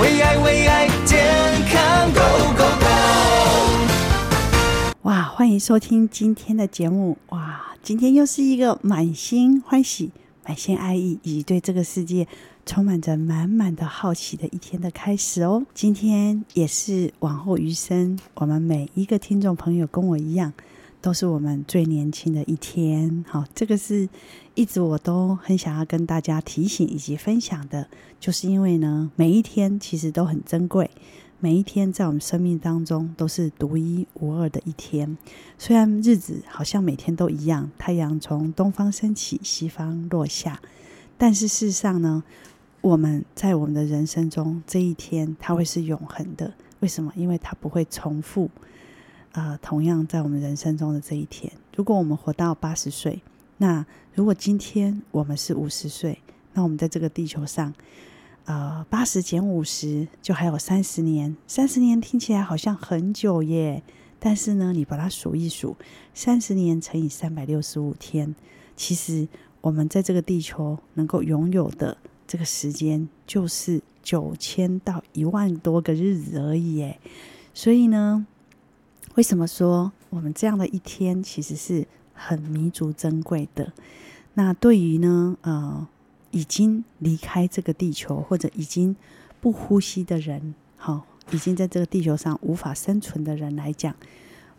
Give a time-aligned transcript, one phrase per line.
[0.00, 1.24] 为爱为爱健
[1.70, 2.20] 康 Go
[2.56, 2.86] Go Go！
[5.02, 7.16] 哇，欢迎收听今天的节目。
[7.28, 10.10] 哇，今天又是一个满心欢喜、
[10.44, 12.26] 满心爱意以及对这个世界
[12.66, 15.64] 充满着满满的好奇的一天的开始哦。
[15.72, 20.52] 今天也是往后余生，我们每一个听众朋友跟我一样。
[21.04, 24.08] 都是我们最年轻的一天，好，这个是
[24.54, 27.86] 一直我都很想要跟大家提醒以及分享的，
[28.18, 30.90] 就是因为呢，每一天其实都很珍贵，
[31.40, 35.18] 每一天在我们生命当中都是独一无二的一天。
[35.58, 40.58] 虽然日子好像每天都一样，太阳从东方升起，西方落下，
[41.18, 42.24] 但是事实上呢，
[42.80, 46.54] 我们在我们的人生中这一天，它会是永恒的。
[46.80, 47.12] 为什么？
[47.14, 48.48] 因为它不会重复。
[49.34, 53.20] 呃，同样在我们人生中的这一天，如果我们活到八十岁，
[53.56, 53.84] 那
[54.14, 56.20] 如果今天我们是五十岁，
[56.52, 57.74] 那我们在这个地球上，
[58.44, 61.36] 呃，八十减五十就还有三十年。
[61.48, 63.82] 三十年听起来好像很久耶，
[64.20, 65.76] 但是呢，你把它数一数，
[66.14, 68.36] 三十年乘以三百六十五天，
[68.76, 69.26] 其实
[69.60, 71.96] 我们在这个地球能够拥有的
[72.28, 77.00] 这个时间，就是九千到一万多个日子而已耶。
[77.52, 78.26] 所以呢，
[79.14, 83.72] 为什么说我们这样的一天其实是很弥足珍贵的？
[84.34, 85.86] 那对于呢，呃，
[86.32, 88.96] 已经离开这个地球或者已经
[89.40, 93.94] 不呼吸的人，好、已经在这个地球上无法生存的人来讲，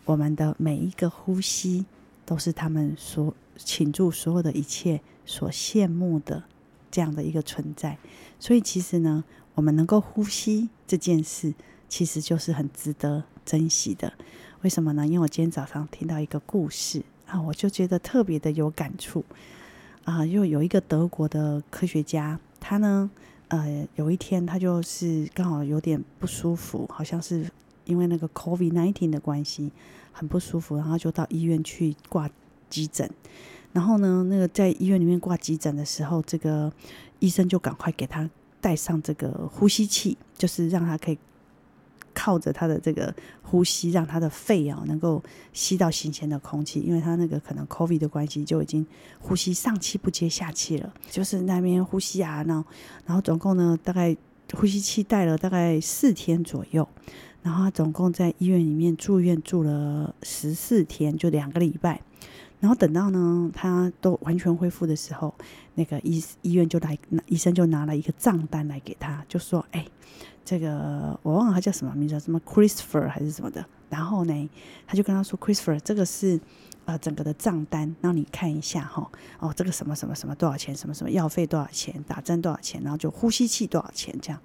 [0.06, 1.86] 我们的每一个呼吸
[2.25, 6.44] 都是他们所倾注所有的一切所羡慕的
[6.90, 7.97] 这样的一个存在。
[8.40, 9.25] 所以，其实呢，
[9.56, 11.53] 我们能够呼吸这件事，
[11.90, 14.14] 其实就是很值得珍惜的。
[14.66, 15.06] 为什么呢？
[15.06, 19.24] 因为我今天早上听到一个故事啊，我就觉得特别的有感触
[20.06, 20.26] 啊。
[20.26, 23.08] 又有一个德国的科学家，他呢，
[23.50, 27.48] 呃，有一天他就是刚好有点不舒服，好像是
[27.84, 29.72] 因为那个 COVID-19 的关系
[30.12, 32.28] 很不舒服，然后就到医院去挂
[32.68, 33.08] 急诊。
[33.72, 36.74] 然后呢，那个在医院里面挂急诊的时候，这个
[37.20, 38.28] 医生就赶快给他
[38.59, 41.20] 戴上这个呼吸器，就是让他可以。
[42.16, 45.22] 靠着他的这个呼吸，让他的肺啊能够
[45.53, 48.84] 吸到新鲜的空气，因为他那个可能 COVID 的关系，就已经
[49.20, 52.68] 呼吸上气不接下气了，就是那边呼吸啊，然后
[53.06, 54.16] 然后总共呢大概
[54.54, 56.88] 呼吸器戴了大概四天左右，
[57.44, 62.02] 然后他总共在医院里面住院住了十四天，就两个礼拜，
[62.60, 65.34] 然后等到呢他都完全恢复的时候，
[65.76, 69.86] 那个医医院就来，医生就拿了一个账单来给他，就说哎。
[70.48, 73.66] 这个我忘了他叫什么名字，什么 Christopher 还是什么的。
[73.90, 74.50] 然后呢，
[74.86, 76.40] 他就跟他说：“Christopher，这个是
[76.86, 79.10] 呃整个的账单，让你看一下哈。
[79.40, 80.76] 哦，这个什么什么什么多少钱？
[80.76, 82.00] 什么什么药费多少钱？
[82.08, 82.80] 打针多少钱？
[82.84, 84.16] 然后就呼吸器多少钱？
[84.22, 84.40] 这样。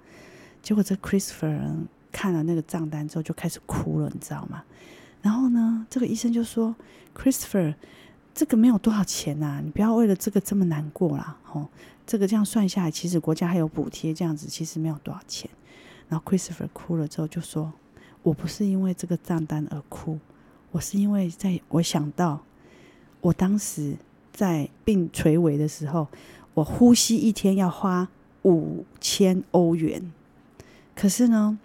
[0.63, 1.71] 结果这 Christopher
[2.11, 4.63] 看了那个账单之后就开始哭了，你知道吗？
[5.21, 6.75] 然后呢，这个医生就说
[7.15, 7.75] ：Christopher，
[8.33, 11.37] 这个没有多少钱呐，你不要为了这个这么难过啦。
[11.51, 11.67] 哦，
[12.07, 15.49] 这个这样算下来，其实国家还有补贴，这样子其实没有多少钱。”
[16.09, 17.71] 然后 Christopher 哭了之后就说
[18.23, 20.19] ：“我不是因为这个账单而哭，
[20.71, 22.41] 我是因为在我想到
[23.21, 23.95] 我当时
[24.33, 26.07] 在病垂危的时候，
[26.53, 28.09] 我呼吸一天要花
[28.43, 30.11] 五千欧元，
[30.95, 31.57] 可是呢，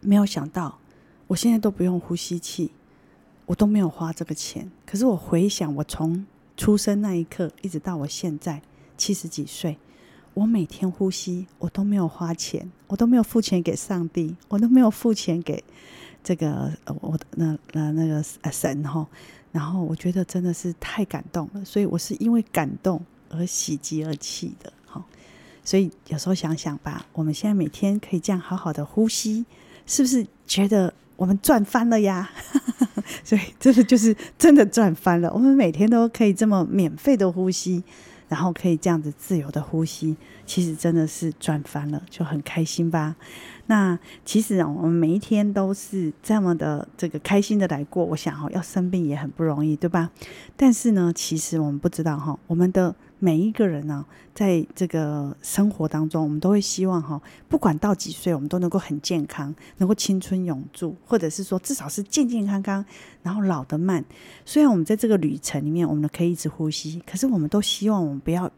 [0.00, 0.78] 没有想到
[1.32, 2.70] 我现在都不用呼吸器，
[3.46, 4.70] 我都没有花这个钱。
[4.84, 6.26] 可是我回想，我从
[6.58, 8.60] 出生那一刻一直到我现在
[8.98, 9.78] 七十几岁。”
[10.34, 15.62] 我每天呼吸，我都没有花钱，我都没有付钱给上帝，我都没有付钱给
[16.22, 16.70] 这个
[17.00, 19.06] 我那那那个神哈。
[19.52, 25.02] 然后我觉得真的是太感动了，所以我是因为感动而喜极而泣的哈。
[25.64, 29.46] 所以有时候想想吧，我们现在每天可以这样好好的呼吸，
[29.86, 32.30] 是不是觉得我们赚翻了呀？
[33.24, 35.32] 所以这个就是真的赚翻了。
[35.32, 37.82] 我们每天都可以这么免费的呼吸。
[38.28, 43.14] 然后可以这样子自由的呼吸，其实真的是赚翻了，就很开心吧。
[43.66, 48.02] 那其实啊，我们每一天都是这么的这个开心的来过。
[48.02, 50.10] 我想哈，要生病也很不容易，对吧？
[50.56, 52.94] 但是呢，其实我们不知道哈，我们的。
[53.24, 54.04] 每一个人呢，
[54.34, 62.84] 在这个生活当中，我们都会希望哈，不管到几岁，我们都能够很健康，能够青春永驻，或者是说至少是健健康康，
[63.22, 64.04] 然后老得慢。
[64.44, 68.50] 虽然我们在这个旅程里面，我们可以一直呼吸，可是我们都希望我们不要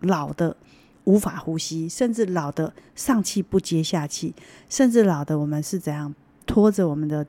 [0.00, 0.56] 老的
[1.04, 4.34] 无法呼吸，甚至老的上气不接下气，
[4.68, 6.12] 甚至老的我们是怎样
[6.44, 7.24] 拖着我们的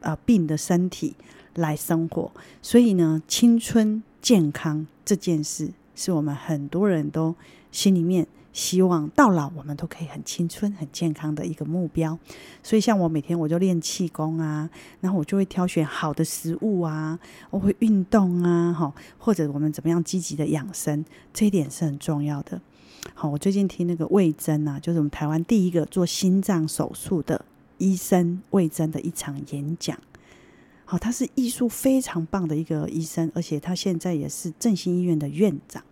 [0.00, 1.16] 呃病的身体
[1.54, 2.30] 来生活。
[2.60, 5.70] 所以呢，青春健康这件事。
[5.94, 7.34] 是我们很多人都
[7.70, 12.18] 心里面希望到老我们都可以很青春、很健康的一个目标。
[12.62, 14.70] 所以，像我每天我就练气功啊，
[15.00, 17.18] 然后我就会挑选好的食物啊，
[17.50, 22.60] 我会运动啊，哈，或者我们怎么样积极的养生，这一点是很重要的。
[23.12, 27.44] 好，我最近听那个魏征啊，就是我们台湾第一个做心脏手术的
[27.78, 29.98] 医生魏征的一场演讲。
[30.86, 35.82] 好，他是医术非常棒的一个医生，而且他现在也是振兴医院的院长。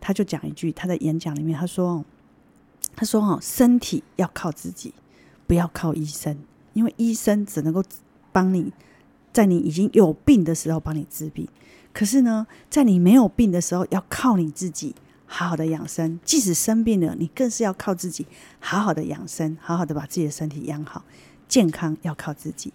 [0.00, 2.04] 他就讲一句，他在演讲里面他说
[2.94, 4.94] ：“他说哦，身体要靠自己，
[5.46, 6.38] 不要靠医生，
[6.72, 7.82] 因为医生只能够
[8.30, 8.72] 帮你，
[9.32, 11.48] 在你已经有病的时候帮你治病。
[11.92, 14.94] 可是呢，在你没有病的时候，要靠你自己
[15.26, 16.18] 好好的养生。
[16.24, 18.26] 即使生病了，你更是要靠自己
[18.60, 21.04] 好好的养生，好好的把自己的身体养好，
[21.48, 22.72] 健康要靠自己。”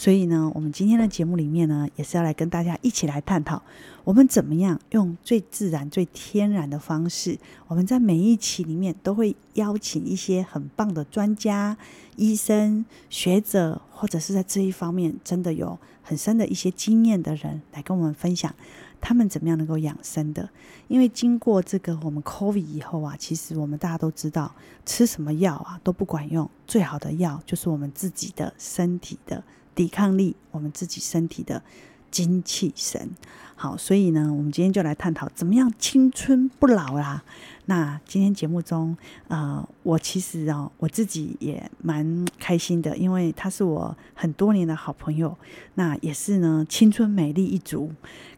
[0.00, 3.62] 所以呢，我们今天的节目里面呢，也是要来跟大家一起来探讨，
[4.02, 7.38] 我们怎么样用最自然、最天然的方式。
[7.66, 11.76] 我们在每一期里面都会邀请一些很棒的专家、
[12.16, 18.54] 医生、学者，或者是在这一方面真的有很深的一些经验的人，来跟我们分享
[19.02, 20.48] 他们怎么样能够养生的。
[20.88, 24.54] 因为经过这个我们 COVID 以后啊，其实我们大家都知道，
[24.86, 29.44] 吃什么药啊都不管用，最好的药就是我们自己的身体的。
[29.80, 31.62] 抵抗力，我们自己身体的
[32.10, 33.08] 精气神。
[33.56, 37.24] 好，所以呢，我们今天就来探讨怎么样青春不老啦。
[37.64, 38.94] 那今天节目中，
[39.28, 45.34] 呃，我其实啊，我自己也蛮开心的，因为他是我很多年的好朋友，
[45.76, 47.90] 那也是呢青春美丽一族，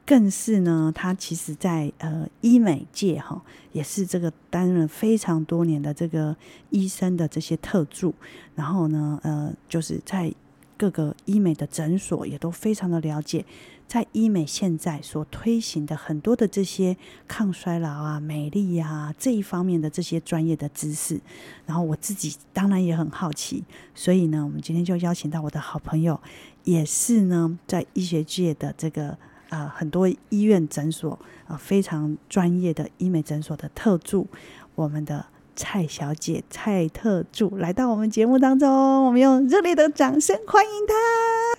[0.07, 3.43] 更是呢他其实在呃医美界哈，
[3.73, 6.37] 也是这个担任非常多年的这个
[6.71, 8.15] 医生的这些特助，
[8.55, 10.33] 然后呢，呃，就是在。
[10.83, 13.45] 各个医美的诊所也都非常的了解，
[13.87, 16.97] 在医美现在所推行的很多的这些
[17.29, 21.21] 抗衰老啊、美丽啊这一方面的这些专业的知识，
[21.67, 23.63] 然后我自己当然也很好奇，
[23.95, 26.21] 所以呢，我们今天就邀请到我的好朋友，
[26.65, 29.17] 也是呢在医学界的这个
[29.51, 34.27] 啊、很多医院诊所啊、非常专业的医美诊所的特助，
[34.75, 35.27] 我们的。
[35.55, 40.95] 蔡小姐，蔡特助来到我们节目当中，我们用热烈的掌声欢迎她。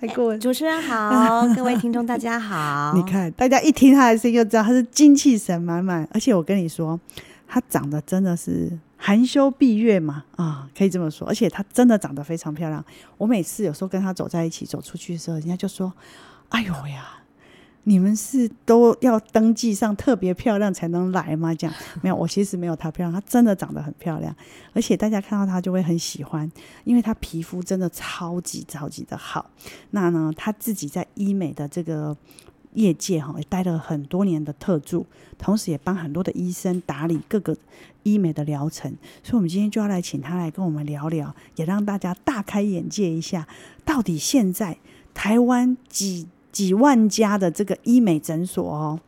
[0.00, 2.92] 蔡顾，主持人好，各位听众大家好。
[2.98, 6.98] 你看，大家一听她的声音就知道她是精气神满满，而且我跟你说，
[7.46, 12.84] 她长得真的是含羞闭月嘛，啊，可以这么说，而且她真的长得非常漂亮。
[13.16, 15.92] 我每次有时候跟她走在一起，走出去的时候，人家就说
[16.50, 17.20] ：“哎呦呀。”
[17.86, 21.54] 你们是都要登记上特别漂亮才能来吗？
[21.54, 24.34] 这样 没有，我其实没有她漂亮，她真的长得很漂亮，
[24.72, 26.50] 而且大家看到她就会很喜欢，
[26.84, 29.50] 因为她皮肤真的超级超级的好。
[29.90, 32.16] 那呢，她自己在医美的这个
[32.72, 35.04] 业界哈，也待了很多年的特助，
[35.36, 37.54] 同时也帮很多的医生打理各个
[38.02, 38.90] 医美的疗程。
[39.22, 43.46] 所以，我们今天就要来请她来跟我们聊聊，也让大家大开眼界一下，
[43.84, 44.78] 到底现在
[45.12, 46.28] 台湾几。
[46.54, 49.00] 几万家的这个医美诊所哦，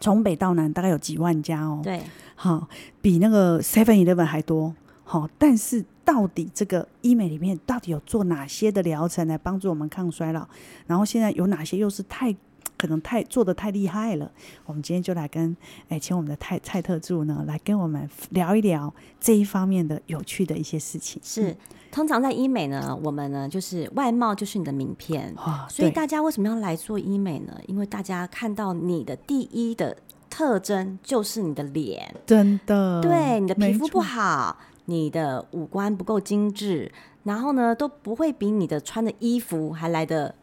[0.00, 1.80] 从北到南大概有几万家哦。
[1.84, 2.00] 对，
[2.34, 2.66] 好，
[3.02, 4.74] 比那个 Seven Eleven 还多。
[5.04, 10.48] 好，但是到底这个医美里面到底有做哪些的疗程来帮助我们抗衰老？
[10.86, 12.34] 然后现在有哪些又是太
[12.76, 14.30] 可能太做的太厉害了？
[14.66, 15.56] 我们今天就来跟
[15.88, 21.20] 哎，请我们的蔡蔡特助呢来跟我们聊一聊这一方面的有趣的一些事情。
[21.24, 21.50] 是。
[21.50, 21.56] 嗯
[21.92, 27.52] 通常在医美呢，我们呢就是外貌就是你的名片，哦，所以大家为什么要来做医美呢？
[27.66, 29.94] 因为大家看到你的第一的
[30.30, 34.56] 特征就是你的脸，真的，对，你的皮肤不好，
[34.86, 36.90] 你的五官不够精致，
[37.24, 40.34] 然后呢都不会比你的穿的衣服还来得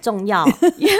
[0.00, 0.44] 重要，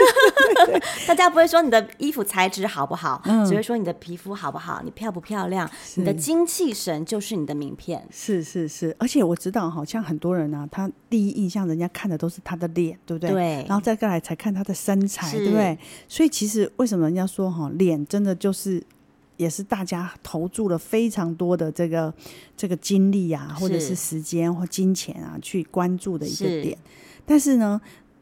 [1.07, 8.07] 大家不会说你的衣服材质好不好，嗯，只会说你的皮肤好不好，你漂不漂亮，你的精气神就是你的名片。
[8.11, 13.31] 是是是，而且我知道，好像很多人呢、啊，他第一印象人家看的都是他的脸，对不对？
[13.31, 13.65] 对。
[13.67, 15.77] 然后再过来才看他的身材，对不对？
[16.07, 18.81] 所以其实为什么人家说哈，脸真的就是
[19.37, 22.13] 也是大家投注了非常多的这个
[22.57, 26.77] 这个精力啊，或者是时间或金钱啊，去关注的一个点。
[27.25, 27.79] 但是呢，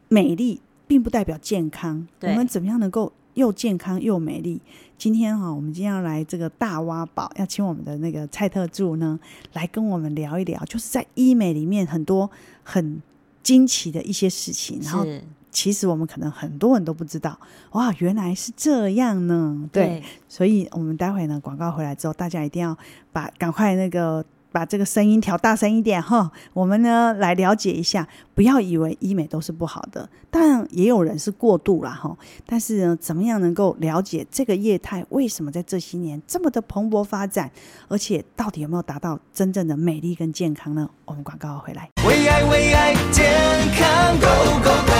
[0.07, 0.61] 美丽。
[0.87, 2.07] 并不代表健康。
[2.21, 4.61] 我们怎么样能够又健康又美丽？
[4.97, 9.19] 今天哈，我们今天要来这个大挖宝，要请我们的那个蔡特助呢，
[9.53, 12.29] 来跟我们聊一聊，就是在医美里面很多
[12.63, 13.01] 很
[13.43, 14.79] 惊奇的一些事情。
[14.81, 15.05] 然后，
[15.51, 17.37] 其实我们可能很多人都不知道，
[17.73, 19.69] 哇，原来是这样呢。
[19.71, 22.75] 对，所以我们待会呢，广告回来之后，大家一定要
[23.11, 24.25] 把赶快那个。
[24.57, 26.31] 把这个声音调大声一点哈。
[26.51, 32.17] 我们呢来了解一下，不要以为医美都是不好的，当然也有人是过度了哈。
[32.43, 37.51] 但是呢，怎么样能够了解这个业态为什么在这些年这么的蓬勃发展，
[37.87, 40.89] 而且到底有没有达到真正的美丽跟健康呢？
[41.05, 43.29] 我们广告回来，为爱为爱健
[43.75, 44.27] 康 Go
[44.63, 44.93] Go Go！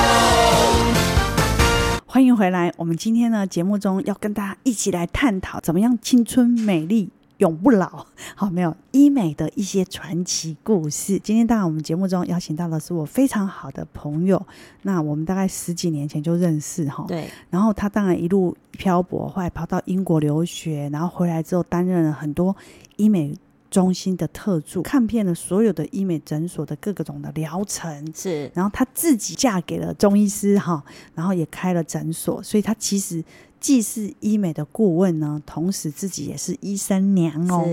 [2.06, 2.72] 欢迎回来。
[2.78, 7.10] 我们今天呢节目中要跟大家一起来探讨，怎么样青春美丽。
[7.38, 11.20] 永不老，好，没有医美的一些传奇故事。
[11.20, 14.44] 今天当然我们节目中邀请到的是我非常好的朋友，
[14.82, 17.06] 那我们大概十几年前就认识哈。
[17.08, 17.30] 对。
[17.52, 22.56] 然后他当然一路漂泊，后来跑到英国留学，然后回来之后担任了很多
[22.96, 23.32] 医美
[23.70, 28.12] 中心的特助，看遍了所有的医美诊所的各个种的疗程。
[28.16, 28.50] 是。
[28.56, 33.24] 然后他自己嫁给了中医师哈，然后也开了诊所，所以他其实。
[33.60, 37.66] 既是医美的顾问呢，同时自己也是医生娘哦。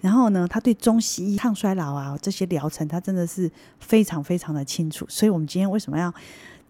[0.00, 5.04] 然后呢，他对中西医抗衰老啊这些疗程，他真的是非常非常的清楚。
[5.08, 6.12] 所以，我们今天为什么要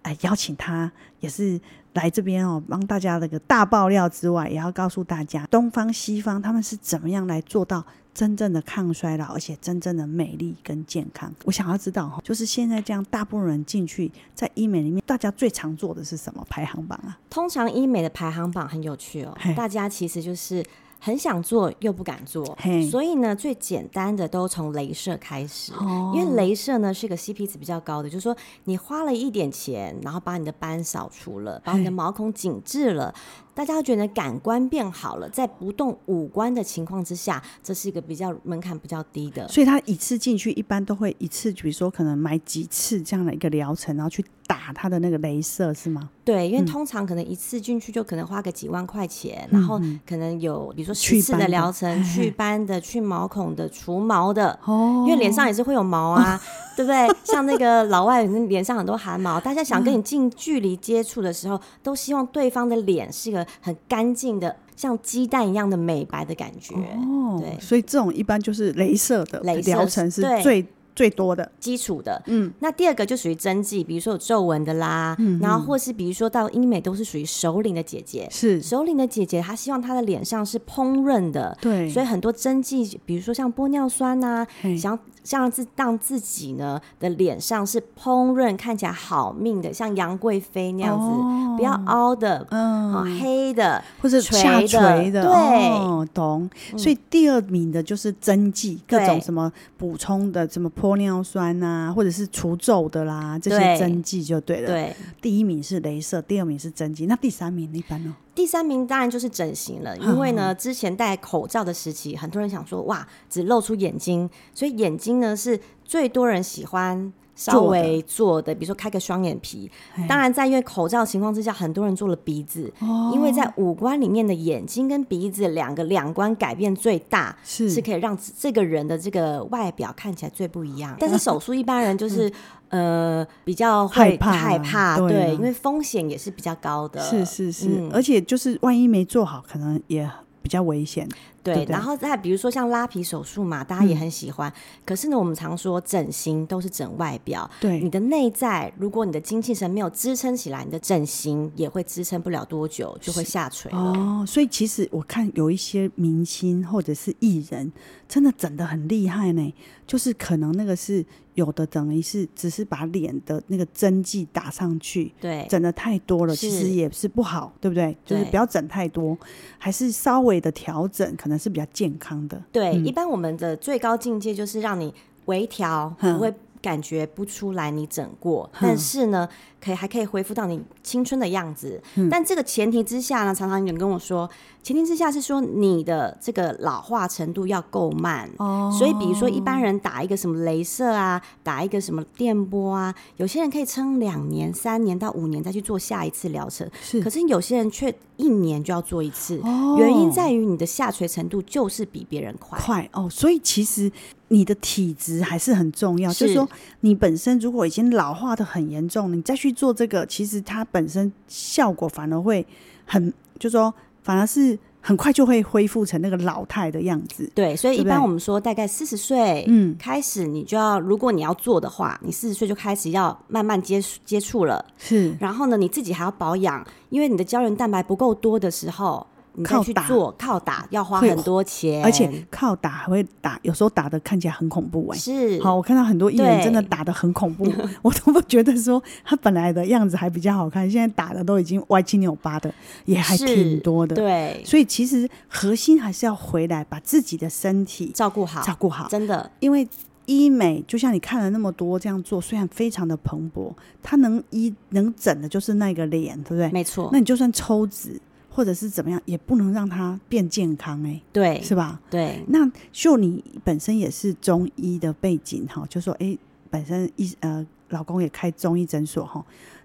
[0.03, 1.61] 哎邀请他，也是
[1.95, 7.85] 来这边哦，帮大家那个大爆料之外，也要告诉大家东方西方他们是怎么样来做到。
[8.15, 17.19] 真正的抗衰老，而且真正的美丽跟健康，我想要知道哈，就是现在这样，大部分人进去在医美里面，大家最常做的是什么排行榜啊？
[17.31, 20.65] 通常医美的排行榜很有趣哦，大家其实就是。
[21.05, 22.57] 很想做又不敢做
[22.89, 26.15] 所以呢，最简单的都从镭射开始，oh.
[26.15, 33.13] 因为镭射呢是一个 CP 值比较高的，就是说你花了一点钱，然后把你的斑扫除了，把你的毛孔紧致了.
[33.55, 39.47] 大家都觉得感官变好了，在不动五官的情况之下，这是一个比较门槛比较低的。
[39.49, 46.09] 所以他一次进去一般都会一次，比如说可能买几次这样的一个疗程，然后去打他的那个镭射是吗？
[46.25, 54.59] 对，因为通常可能一次进去就可能花个几万块钱，嗯、然后可能有比如说十次的疗程，祛斑的、去毛孔的、除毛的。
[54.65, 56.41] 哦，因为脸上也是会有毛啊，
[56.77, 57.09] 对不对？
[57.25, 66.75] 像那个老外脸上很多汗毛，大家想跟你近距离接触的时候，都希望对方的脸是一个很干净的，像鸡蛋一样的美白的感觉。
[66.75, 70.67] 哦，对，所以这种一般就是镭射的疗程是最。
[70.95, 71.51] 最多的。
[71.59, 78.61] 基础的，嗯，那第二个就属于针剂，比如说有皱纹的啦，嗯，然后或是比如说到英美都是属于首领的姐姐，是。
[78.61, 96.51] 首领的姐姐，她希望她的脸上是膨润的，对，所以很多针剂，比如说像玻尿酸呐、啊，想像自让自己呢的脸上是膨润，看起来好命的，像杨贵妃那样子，哦、不要凹的，嗯，哦、黑的或者下垂的，对、哦，懂。
[96.77, 100.69] 所以第二名的就是针剂，各种什么补充的，什么。
[100.83, 104.67] 玻尿酸呐、啊，或者是除皱的啦，这些针剂就对了。
[104.67, 108.13] 对，第一名是镭射，第二名是针剂，那第三名一般呢？
[108.35, 117.13] 第三名当然就是整形了，因为呢，之前戴口罩的时期，很多人想说哇，只露出眼睛，所以眼睛呢是最多人喜欢。
[117.35, 119.71] 稍微做的，比如说开个双眼皮。
[120.09, 122.73] 当然，在因为口罩情况之下，很多人做了鼻子，
[123.13, 127.71] 因为在五官里面的眼睛跟鼻子两个两官改变最大，是。
[127.71, 130.95] 是可以让这个人的这个外表看起来最不一样。
[131.01, 132.31] 但是手术一般人就是
[132.69, 137.01] 呃比较害怕，害怕，对，因为风险也是比较高的。
[137.01, 140.09] 是是是，而且就是万一没做好，可能也
[140.43, 141.09] 比较危险。
[141.43, 144.49] 对，对，对，然后再比如说像拉皮手术嘛，大家也很喜欢。
[144.51, 153.73] 嗯、可是呢，我们常说整形都是整外表，对你的内在，如果你的精气神没有支撑起来，你的整形也会支撑不了多久，就会下垂。
[153.73, 157.73] 哦，所以其实我看有一些明星或者是艺人，
[158.09, 159.55] 真的整的很厉害呢。
[159.85, 167.97] 就是可能那个是有的，等于是只是把脸的那个针剂打上去，对，整的太多了，其实也是不好，对不对？
[168.05, 169.17] 就是不要整太多，
[169.59, 172.43] 还是稍微的调整，可能是比较健康的。
[172.53, 174.93] 对，嗯、一般我们的最高境界就是让你
[175.27, 179.29] 微调，不会感觉不出来你整过，嗯、但是呢。
[179.65, 184.29] 可以还可以恢复到你青春的样子，嗯，但这个前提之下呢，常常有人跟我说，
[184.63, 188.75] 前提之下是说你的这个老化程度要够慢哦。
[188.77, 197.01] 所以比如说一般人打一个什么镭射啊，打一个什么电波啊，有些人可以撑两年、三年到五年再去做下一次疗程，是。
[197.01, 203.09] 可是有些人却一年就要做一次，哦，原因在于你的下垂程度就是比别人快快哦。
[203.09, 203.91] 所以其实
[204.29, 206.49] 你的体质还是很重要，是就是说
[206.81, 209.53] 你本身如果已经老化的很严重，你再去。
[209.53, 212.45] 做这个其实它本身效果反而会
[212.87, 217.31] 很，就是说反而是很快就会恢复成那个老态的样子。
[217.35, 224.65] 对，所以一般我们说大概四十岁，嗯，开始你就要，如果你要做的话，你四十岁就开始要慢慢接触接触了。
[224.77, 229.07] 是，然后呢，你自己还要保养，因为你的胶原蛋白不够多的时候。
[229.35, 237.51] 你再去靠打做靠打要花很多钱，而且靠打还会打，有时候打的看起来很恐怖哎、是好，我看到很多艺人真的打的很恐怖，
[237.83, 242.53] 我都不觉得说他本来的样子还比较好看，现在打的都已经歪七扭八的，
[242.85, 249.67] 也还挺多的。，对，所以其实核心还是要回来把自己的身体照顾好，照顾好，真的因为
[250.07, 256.51] 医美就像你看了那么多这样做，虽然非常的蓬勃，它能医能整的就是那个脸，对不对？
[256.51, 258.01] 没错那，你就算抽脂
[258.35, 261.81] 或者是怎么样，也不能让它变健康哎、对，是吧？
[261.91, 266.17] 对，那秀你本身也是中医的背景哈，就说哎，
[266.49, 269.25] 本身医呃老公也开中医诊所哈。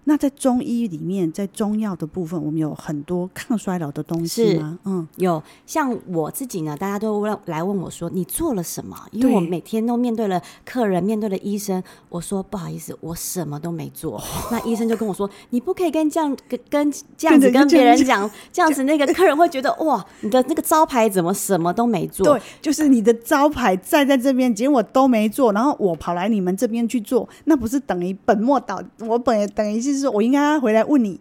[0.09, 4.79] 那在中医里面，在中药的部分，我们有很多抗衰老的东西吗？
[4.85, 8.97] 嗯，有像我自己呢，大家都问来问我说你做了什么？
[9.11, 14.21] 因为我每天都面对了客人，面对了医生，我说不好意思，我什么都没做。
[14.49, 22.25] 那医生就跟我说，你不可以跟这样跟跟这样子跟别人讲，这样子 那个客人会觉得哇，你的那个招牌怎么什么都没做？
[22.25, 28.81] 对，就是你的招牌站在这边，结果都没做，然后我跑来你们这边去做，那不是等于本末倒？
[28.99, 31.20] 我本等于是说我应该要回来问你，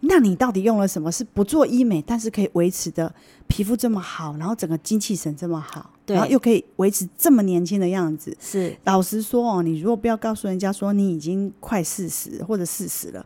[0.00, 1.10] 那你到底用了什么？
[1.10, 3.14] 是不做医美，但是可以维持的
[3.46, 8.36] 皮肤这么好，然后整个精气神这么好，对然后又可以维持这么年轻的样子。
[8.40, 13.24] 是老实说哦，你如果不要告诉人家说你已经快四十或者四十了，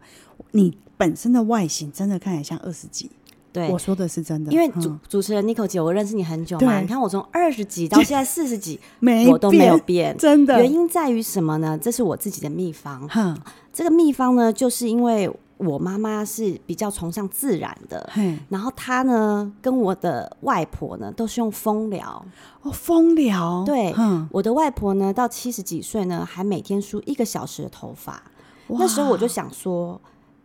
[0.53, 3.11] 你本身的外形真的看起来像二十几。
[3.53, 3.79] 对我。
[3.79, 11.77] 说的是真的，因为主嗯主持人 Nico 姐，我认识你很久嘛，你看我从二十几到现在四十几， 没我都没有变，真的原因在于什么呢？
[11.77, 13.09] 这是我自己的秘方。
[13.09, 13.37] 哼
[13.73, 22.25] 这个秘方呢，就是因为我妈妈是比较崇尚自然的，嘿然后她呢跟我的外婆呢都是用风疗。
[22.63, 28.23] 哦，风疗对哼，我的外婆呢到七十几岁呢，还每天梳一个小时的头发。
[28.69, 30.01] 那时候我就想说，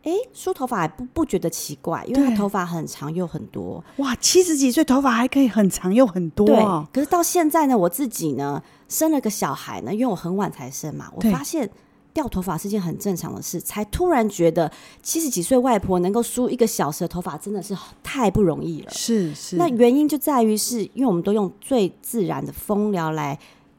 [0.07, 3.83] 哎，梳头发还不不觉得奇怪，因为她头发很长又很多。
[3.97, 11.69] 哇，七十几岁头发还可以很长又很多、对哦，，可是到现在呢，我自己呢生了个小孩呢，因为我很晚才生嘛，我发现
[12.13, 14.71] 掉头发是件很正常的事，才突然觉得
[15.03, 18.91] 七十几岁外婆能够梳一个小时的头发真的是太不容易了。
[18.91, 23.37] 是是，那原因就在于是因为我们都用最自然的风疗来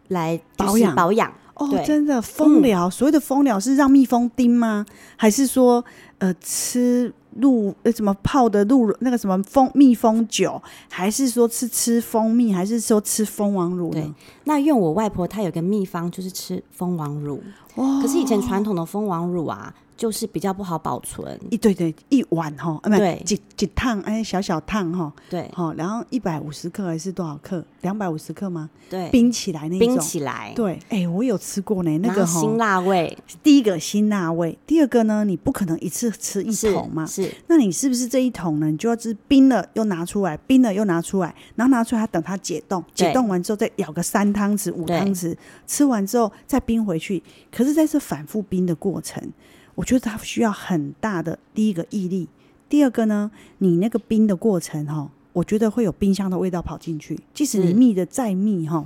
[0.09, 1.33] 来保养保养。
[1.59, 4.87] 哦，真的蜂疗，所谓的蜂疗是让蜜蜂叮吗？
[5.17, 5.85] 还是说
[6.19, 10.61] 呃吃鹿呃什么泡的鹿那个什么蜂蜜蜂酒？
[10.89, 12.53] 还是说吃吃蜂蜜？
[12.53, 17.43] 还是说吃蜂王乳对呢？，那因为我外婆她有个秘方，就是吃蜂王乳。
[17.75, 21.39] 哦可是以前传统的蜂王乳啊，就是比较不好保存。
[21.51, 27.63] 一对对一碗哈，啊不对几几趟哎小小趟哈，对好，然后一百五十克还是多少克？
[27.83, 28.71] 两百五十克吗？
[28.89, 29.79] 对，冰起来那。
[29.79, 38.71] 冰起来，对，哎、我有吃过呢，那个辛辣味第一个辛辣味，第二个呢，你不可能一次吃一桶嘛，是那你是不是这一桶呢？
[38.71, 45.35] 你就要是冰了又拿出来，冰了又拿出来，然后拿出来等它解冻，解冻完之后再舀个三汤匙、五对汤匙，
[45.67, 47.23] 吃完之后再冰回去。
[47.51, 49.23] 可是在这反复冰的过程，
[49.79, 52.29] 我觉得它需要很大的第一个毅力，
[52.69, 58.85] 第二个呢，你那个冰的过程哈，我觉得会有冰箱的味道跑进去，即使你密的再密哈，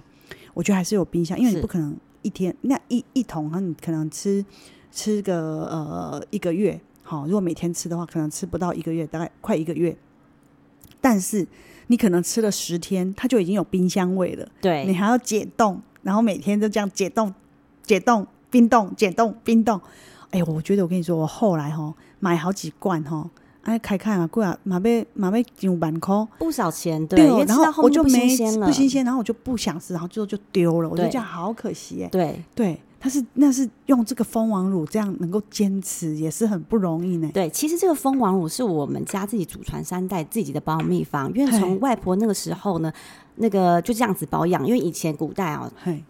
[0.52, 4.44] 我觉得还是有冰箱，因为你不可能一天那一一桶哈，你可能吃
[4.90, 6.78] 吃个呃一个月。
[7.02, 9.96] 好，如果每天吃的话，可能吃不到一个月，大概快一个月。
[11.00, 11.46] 但是
[11.86, 14.46] 你可能吃了十天，它就已经有冰箱味了。
[14.60, 17.34] 对你，还要解冻，然后每天就这样解冻、
[17.82, 19.80] 解冻、冰冻、解冻、冰冻。
[20.32, 23.30] 哎呦，我觉得我跟你说，我后来哈买好几罐哈，
[23.62, 26.26] 哎开开啊，贵啊，马贝马贝几万块。
[26.38, 30.88] 不少钱，对，然后我就没新鲜了，不新鲜，然后我就不想吃，然后最后就丢了。
[30.88, 32.08] 我觉得对这样好可惜哎。
[32.08, 37.30] 对对，他是那是用这个蜂王乳这样能够坚持，也是很不容易呢。
[37.34, 42.90] 对，其实这个蜂王乳是我们家自己祖传三代自己的保养秘方，因为嘿从外婆那个时候呢，
[43.36, 46.02] 那个就这样子保养，因为以前古代啊嘿，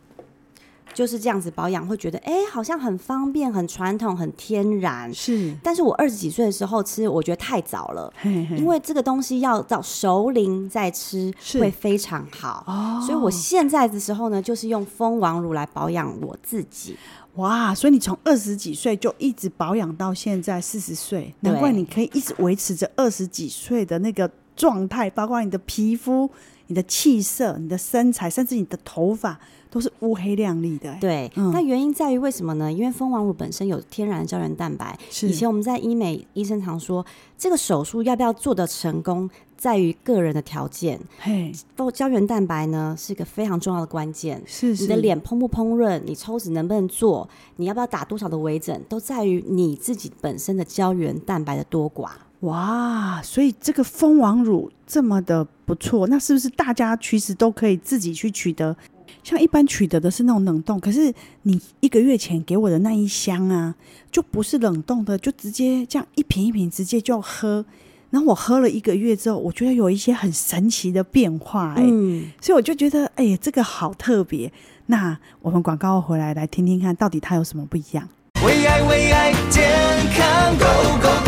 [0.94, 5.12] 就是这样子保养，会觉得哎好像很方便、很传统、很天然。
[5.12, 8.12] 是，但是我二十几岁的时候吃，我觉得太早了。
[8.16, 16.96] 嘿嘿，因为这个东西要到熟龄再吃会非常好，哦，所以我现在的时候呢，就是用蜂王乳来保养我自己。
[17.36, 26.30] 哇，所以你从二十几岁就一直保养到现在四十岁，难怪你可以一直维持着二十几岁的那个状态，包括你的皮肤、
[26.68, 29.38] 你的气色、你的身材，甚至你的头发
[29.70, 32.72] 都是乌黑亮丽的。，对，嗯那原因在于为什么呢？
[32.72, 34.98] 因为蜂王乳本身有天然的胶原蛋白。
[35.10, 37.04] 是以前我们在医美医生常说，
[37.36, 41.00] 这个手术要不要做的成功，在于个人的条件。
[41.18, 44.42] 嘿，不胶原蛋白呢是一个非常重要的关键。
[44.46, 52.10] 是是，你的脸蓬不蓬润，你抽脂能不能做，你要不要打多少的微整，都在于你自己本身的胶原蛋白的多寡。
[52.42, 58.76] 哇，所以这个蜂王乳这么的不错，那是不是大家其实都可以自己去取得？
[59.22, 63.72] 像一般取得的是那种冷冻，可是你一个月前给我的那一箱啊，
[64.10, 67.64] 就不是冷冻的，就直接这样一瓶一瓶直接就喝。
[68.10, 74.52] 然后我喝了一个月之后，我觉得有一些很神奇的变化，欸，哎，嗯，所以我就觉得，哎，这个好特别。
[74.86, 78.08] 那我们广告回来来听听看，到底它有什么不一样？
[78.44, 79.70] 为爱为爱健
[80.12, 81.21] 康 Go Go！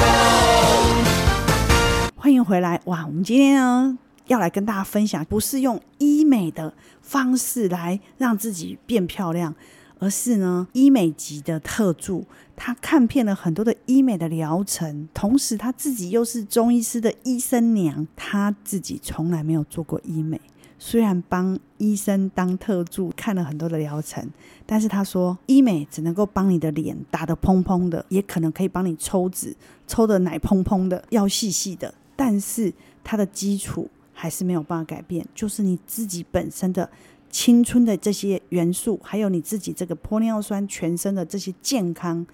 [2.25, 9.55] 欢迎回来，哇，我们今天呢要来跟大家分享，不是用医美的方式来让自己变漂亮，
[9.99, 12.25] 而是呢医美级的特助，
[12.57, 20.41] 他看遍了很多的医美的疗程，同时他自己又是中医师的医生娘，他自己从来没有做过医美。
[20.79, 24.27] 虽然帮医生当特助看了很多的疗程，
[24.65, 29.55] 但是他说医美只能够帮你的脸打得蓬蓬的，也可能可以帮你抽脂，
[29.87, 31.93] 抽得奶蓬蓬的，要细细的。
[32.17, 32.73] 但是
[33.03, 36.89] 它的基础还是没有办法改变，就是你自己本身的
[37.31, 42.27] 青春的这些元素，还有你自己这个玻尿酸全身的这些健康。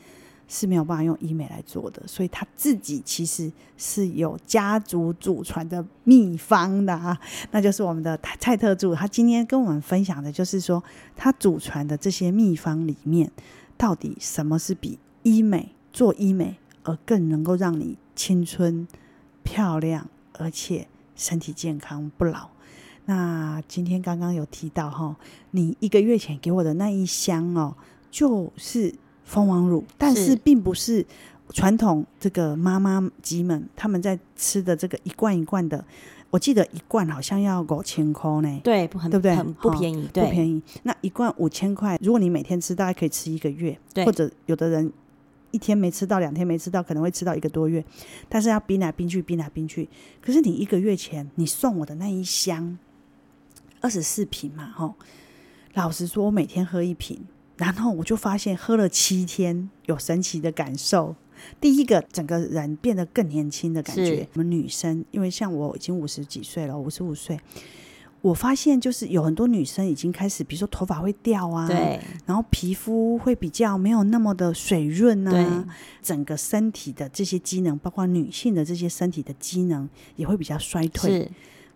[0.52, 7.16] 是没有办法用医美来做的，所以他自己其实是有家族祖传的秘方的啊，
[7.52, 10.82] 那就是我们的蔡特助，他今天跟我们分享的就是说，
[11.14, 13.30] 他祖传的这些秘方里面，
[13.76, 18.88] 到底什么是比医美做医美而更能够让你青春
[19.50, 20.08] 漂亮，
[20.38, 20.86] 而且
[21.16, 22.48] 身体健康不老？
[23.06, 25.16] 那今天刚刚有提到哈，
[25.50, 27.74] 你一个月前给我的那一箱哦，
[28.10, 28.94] 就是。
[29.22, 31.06] 蜂王乳，但是并不是
[31.50, 35.84] 传统这个妈妈级们他们在吃的这个一罐一罐的，
[36.30, 39.36] 我记得一罐好像要五千块呢，对，不很对不对？
[39.36, 40.60] 很不便宜，哦、不便宜。
[40.82, 44.92] 那一罐五千块，如果你每天吃，大概可以吃一个月，对，或者有的人
[45.50, 47.84] 一天没吃到，两天没吃到，可能会吃到一个多月。
[48.28, 49.88] 但是要冰来冰去，冰来冰去。
[50.20, 52.78] 可是你一个月前你送我的那一箱
[53.80, 54.94] 二十四瓶嘛，吼，
[55.74, 57.26] 老实说，我每天喝一瓶。
[57.56, 61.14] 然后我就发现喝了七天有神奇的感受。
[61.60, 64.26] 第一个，整个人变得更年轻的感觉。
[64.32, 67.38] 我们女生，因为像我已经五十几岁了，五十五岁，
[68.22, 81.10] 我发现就是有很多女生已经开始，比如说头发会掉啊，对，然后皮肤会比较没有那么的水润啊，对，整个身体的这些机能，包括女性的这些身体的机能也会比较衰退。
[81.10, 81.30] 是。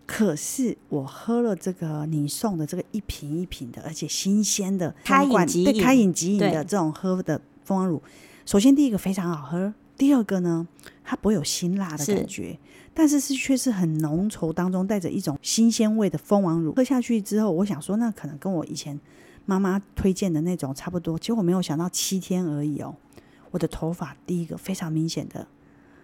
[0.06, 8.02] 可是我喝了这个你送的这个一瓶一瓶的，而且新鲜的开饮即饮，对，开饮即饮的这种喝的蜂王乳，
[8.44, 10.66] 首先第一个非常好喝，第二个呢，
[11.04, 12.58] 它不会有辛辣的感觉，是
[12.92, 16.74] 但是是却是很浓稠当中带着一种新鲜味的蜂王乳。
[16.74, 18.98] 喝下去之后，我想说那可能跟我以前
[19.46, 22.96] 妈妈推荐的那种差不多，结果没有想到七天而已哦，
[23.50, 25.46] 我的头发第一个非常明显的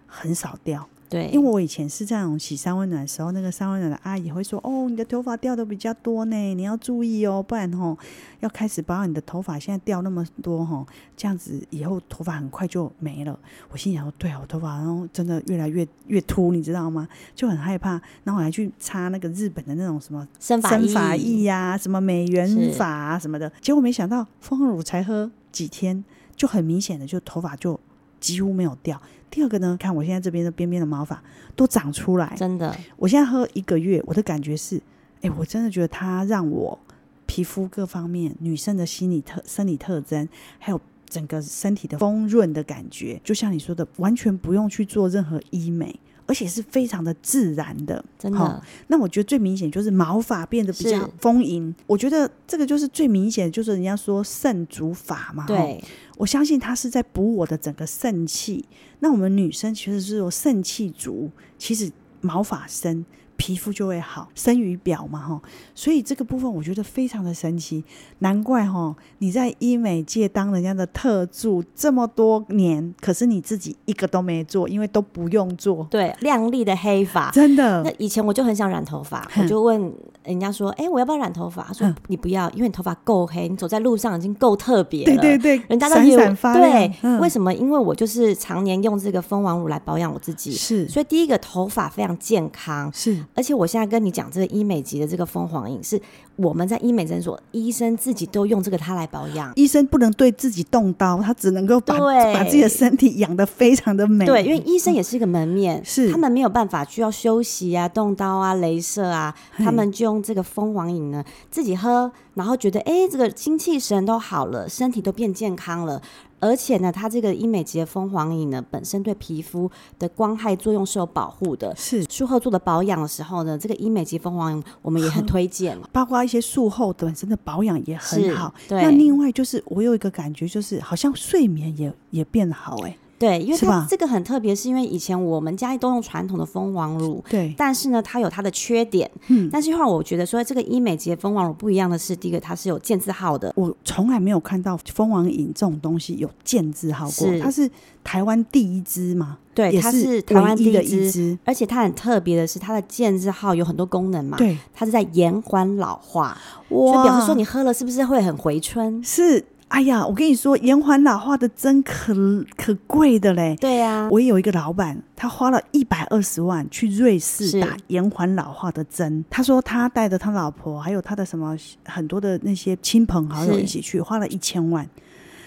[0.07, 0.89] 很少掉。
[1.11, 7.99] 对，因为我以前是这样洗三温暖的时候，那个三温暖的阿姨会说：“哦，你的头发掉的比较多呢，你要注意哦，不然吼
[8.39, 9.59] 要开始保养你的头发。
[9.59, 13.37] 现在掉那么多吼，这样子以后头发很快就没了。”
[13.71, 17.09] 我心想说：“对啊，我头发然后真的越来越越秃，你知道吗？
[17.35, 18.01] 就很害怕。
[18.23, 23.51] 然后我还去擦那个日本的那种什么生发液呀，什么美源发啊什么的。
[23.61, 26.05] 结果没想到蜂王乳才喝几天，
[26.37, 27.79] 就很明显的就头发就
[28.21, 31.23] 几乎没有掉。”第二个呢，看我现在这边的边边的毛发
[31.55, 32.77] 都长出来，真的。
[32.97, 34.81] 我现在喝一个月，我的感觉是，
[35.23, 36.79] 哎，我真的觉得它让我
[37.27, 40.29] 皮肤各方面、女生的心理特、生理特征，
[40.59, 45.99] 还有整个身体的丰润的感觉，就像你说的，完全不用去做任何医美。
[46.31, 48.39] 而且是非常的自然的，真的。
[48.39, 51.75] 哦，那我觉得最明显就是毛发变得比较丰盈。
[51.89, 55.45] 我觉得这个就是最明显，就是人家说肾主法嘛。
[55.45, 55.83] 对，
[56.17, 58.65] 我相信它是在补我的整个肾气。
[59.01, 61.91] 那我们女生其实是有肾气足，其实
[62.21, 63.05] 毛发生。
[63.41, 65.41] 皮肤就会好，生于表嘛，哈，
[65.75, 67.83] 所以这个部分我觉得非常的神奇，
[68.19, 77.83] 难怪哈，你在医美界当人家的特助这么多年，可是你自己一个都没做，因为都不用做，对，亮丽的黑发，真的。
[77.83, 79.91] 那以前我就很想染头发，我就问
[80.25, 81.63] 人家说，哎、欸，我要不要染头发？
[81.63, 86.71] 他说你不要，因为你头发够黑，你走在路上已经够特别了，对对对，人家都闪闪发亮。
[86.71, 87.55] 对，嗯、为什么？
[87.55, 93.25] 因为我就是常年用这个蜂王乳来保养我自己，是，所以第一个头发非常健康，是。
[93.35, 96.01] 而且我现在跟你讲这个医美级的这个蜂皇饮，是
[96.37, 99.53] 我们在医美诊所医生自己都用这个它来保养。
[99.57, 104.27] 医生不能对自己动刀，他只能够把对把自己的身体养得非常的美。
[104.27, 116.01] 对，因为医生也是一个门面，是他们没有办法需要休息啊、动刀啊、镭射啊，他们就用这个蜂皇饮呢，自己喝然后觉得哎，这个精气神都好了，身体都变健康了。
[116.41, 121.75] 而且呢，它这个医美级的蜂皇饮呢，本身对皮肤的光害作用是有保护的。
[121.77, 128.53] 是术后做的保养的时候呢，这个医美级蜂皇饮我们也很推荐，包括一些术后本身的保养也很好。
[128.67, 132.97] 对，那另外就是我有一个感觉，就是好像睡眠也也变好哎、欸。
[133.21, 147.71] 对，因为它这个很特别，是因为以前我们家里都用传统的蜂王乳，对，但是呢，它有它的缺点，嗯，但是后来我觉得说这个医美级的蜂王乳不一样的是，第一个它是有健字号的，我从来没有看到蜂王饮这种东西有健字号过，是它是
[148.03, 156.35] 台湾第一支嘛，对，它是台湾第一支，支而且它很特别的是它的健字号有很多功能嘛，对，它是在延缓老化，
[156.71, 159.05] 哇，就表示说你喝了是不是会很回春？
[159.05, 159.45] 是。
[159.71, 162.13] 哎呀，我跟你说，延缓老化的针可
[162.57, 163.57] 可贵的嘞。
[163.61, 169.25] 对呀、啊，我也有一个老板，他花了一百二十万去瑞士打延缓老化的针。
[169.31, 174.85] 他说他带着他老婆，还有他的什么很多的那些亲朋好友一起去，花了一千万，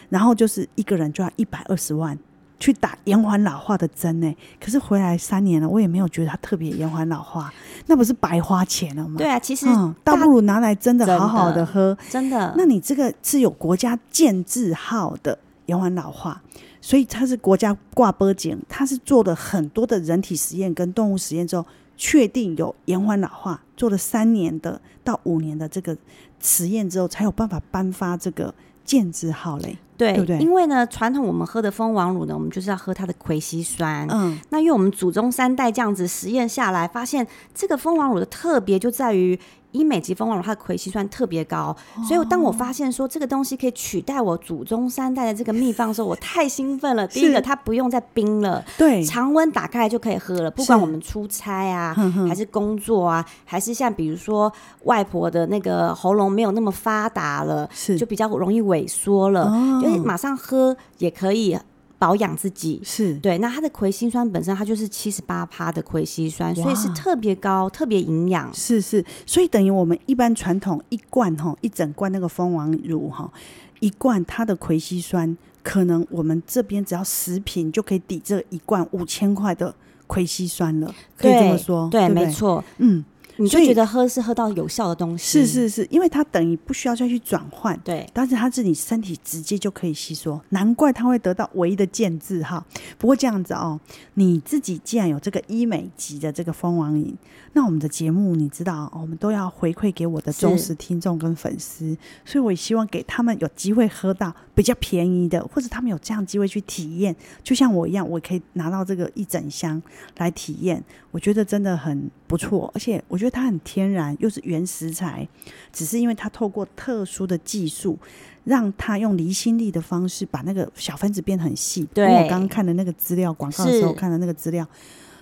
[0.08, 2.18] 然后就是一个人就要一百二十万。
[2.64, 7.54] 去打延缓老化的针呢，可是回来三年了，我也没有觉得它特别延缓老化，
[7.88, 9.16] 那不是白花钱了吗？
[9.18, 12.54] 对啊，其实、嗯、倒不如拿来真的好好的喝，真的。
[12.56, 16.42] 那你这个是有国家建字号的延缓老化，
[16.80, 21.66] 所以它是国家挂保证，它是做了很多的人体实验跟动物实验之后，
[21.98, 25.98] 确定有延缓老化，做了三年的到五年的这个
[26.40, 29.78] 实验之后，才有办法颁发这个建字号嘞。
[30.04, 34.08] 对，对对，因为呢，传统我们喝的蜂王乳呢，我们就是要喝它的葵烯酸。
[34.10, 39.40] 嗯，那因为我们祖宗三代这样子实验下来，发现这个蜂王乳的特别就在于。
[39.74, 47.06] 医美级蜂王乳，它的葵烯酸特别高，哦，所以当我发现说这个东西可以取代我祖宗三代的这个秘方的时候，我太兴奋了。
[47.08, 50.50] 第一个，它不用再冰了，对，常温打开来就可以喝了。
[50.50, 51.94] 不管我们出差啊，
[52.28, 54.52] 还是工作啊，还是像比如说
[54.84, 61.58] 外婆的那个喉咙没有那么发达了，是就比较容易萎缩了，哦，就是马上喝也可以。
[62.04, 62.82] 保养自己。
[62.84, 63.14] 是。
[63.20, 68.54] 对，那它的葵烯酸本身它就是七十八趴的葵烯酸，所以是特别高、特别营养。
[68.54, 73.32] 是是，所以等于我们一般传统一罐哈，一整罐那个蜂王乳哈，
[73.80, 79.74] 一罐它的葵烯酸，可能我们这边只要十瓶就可以抵这一罐五千块的
[80.06, 83.06] 葵烯酸了，可以这么说，对，对，没错，嗯。
[83.38, 92.64] 你就觉得喝是喝到有效的东西，是是是，因为它等于不需要再去转换，对，但是它是你身体直接就可以吸收，难怪它会得到唯一的健字哈。
[92.98, 93.80] 不过这样子哦，
[94.16, 97.16] 你自己既然有这个医美级的这个蜂王饮，
[97.54, 109.82] 那我们的节目你知道，我们都要回馈给我的忠实听众跟粉丝，所以我也希望给他们有机会喝到比较便宜的，或者他们有这样机会去体验，就像我一样，我可以拿到这个一整箱
[110.18, 115.28] 来体验，我觉得真的很不错，而且我觉得它很天然，又是原食材，
[115.72, 117.96] 只是因为它透过特殊的技术，
[118.44, 121.88] 让它用离心力的方式把那个小分子变得很细。
[121.94, 124.68] 对，我刚刚看的那个资料广告的时候看的那个资料，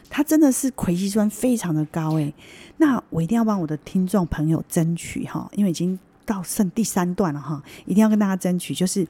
[0.10, 2.34] 它真的是葵烯酸非常的高哎。
[2.78, 9.06] 那我一定要帮我的听众朋友争取哈，因为已经到剩第三段了哈，一定要跟大家争取，就是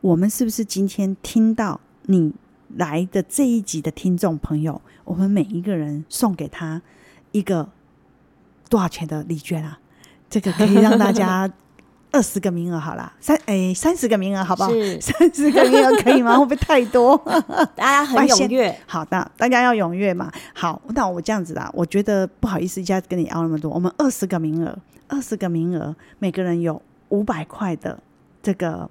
[0.00, 2.32] 我们是不是今天听到你
[2.76, 6.82] 来的这一集的听众朋友，我们每一个人送给他。
[7.34, 7.68] 一个
[8.70, 9.78] 多少钱的礼券啊？
[10.30, 11.50] 这个可以让大家
[12.12, 14.70] 二十个名额好了，三哎三十个名额好不好？
[15.02, 16.38] 三十个名额可以吗？
[16.38, 17.16] 会不会太多？
[17.74, 18.78] 大家很踊跃。
[18.86, 20.30] 好的，大家要踊跃嘛。
[20.54, 23.68] 好，那我这样子啦，我觉得不好意思，一下子跟你要那么多。
[23.68, 27.98] 我们二十个名额，二十个名额，每个人有五百块的
[28.40, 28.88] 这个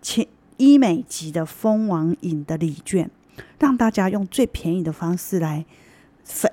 [0.00, 0.26] 千
[0.56, 3.10] 医美级的蜂王饮的礼券，
[3.58, 5.66] 让大家用最便宜的方式来。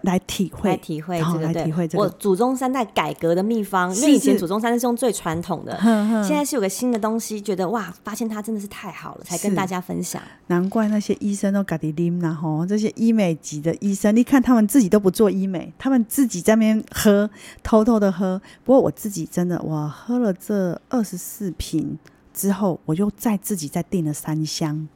[0.02, 2.04] 来体会，来体会这个，来体会这个。
[2.04, 5.80] 我祖宗三代改革的秘方，因为以前祖宗三代是用最传统的，
[6.24, 10.22] 现在是有个新的东西，觉得哇，发现它真的是太好了，才跟大家分享。
[10.48, 17.30] 难怪那些医生都嘎滴啉然后这些医美级的医生，你看他们自己都不做医美，他们自己在那边喝，
[17.62, 18.42] 偷偷的喝。
[18.64, 21.98] 不过我自己真的，我喝了这二十四瓶
[22.34, 24.88] 之后，我又再自己再订了三箱，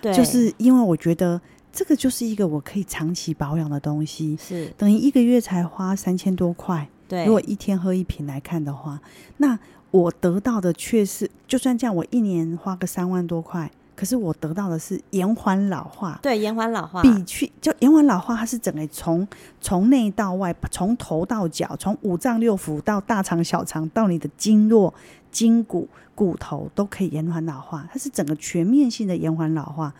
[0.00, 1.40] 对，就是因为我觉得。
[1.72, 6.88] 这个就是一个我可以长期保养的东西，是等于一个月才花三千多块。
[7.08, 9.00] 对，如果一天喝一瓶来看的话，
[9.38, 9.58] 那
[9.90, 16.20] 我得到的却是，就算这样，我一年花个三万多块，可是我得到的是延缓老化。
[16.22, 19.26] 对，延缓老化，比去就延缓老化，它是整个从
[19.60, 24.94] 从内到外，从头到脚，从五脏六腑到大肠小肠，到你的经络、
[25.32, 29.92] 筋骨、骨头都可以延缓老化，它是整个全面性的延缓老化。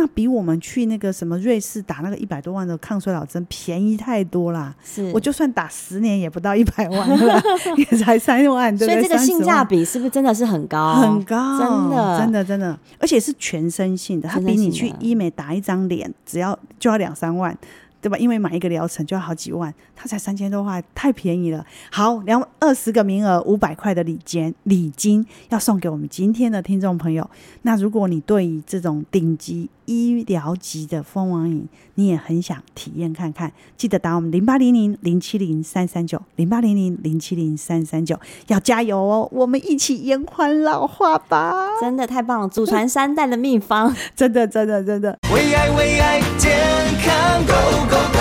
[0.00, 4.74] 那比我们去那个什么瑞士打那个一百多万的抗衰老针便宜太多啦。
[4.82, 7.42] 是，我就算打十年也不到一百万了，
[7.76, 9.02] 也才三万，对不对？
[9.02, 10.94] 所以这个性价比是不是真的是很高？
[10.94, 17.54] 很高，真的，真的，真的，而且是全身性的，它比你去医美打一张脸只要就要两三万。
[18.00, 18.16] 对吧？
[18.18, 21.64] 因为买一个疗程就要好几万，它才三千多块，太便宜了。
[21.90, 27.28] 好，两二十个名额，五百块的礼金，礼金要送给我们今天的听众朋友。
[27.62, 39.28] 那如果你对于这种顶级医疗级的蜂王饮，你也很想体验看看，记得打我们零八零零零七零三三九零八零零零七零三三九，要加油哦！
[39.32, 41.68] 我们一起延缓老化吧！
[41.80, 46.69] 真的太棒了，祖传三代的秘方， 真的真的真的，为爱为爱健康
[47.40, 47.54] Go
[47.88, 48.20] Go Go！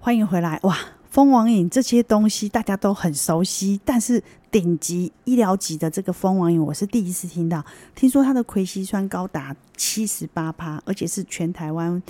[0.00, 0.78] 欢迎回来哇！
[1.10, 7.62] 蜂王饮这些东西大家都很熟悉，但是顶级医疗级的这个蜂王饮，我是第一次听到。
[7.94, 12.02] 听说它的葵烯酸高达七十八趴，而且是全台湾。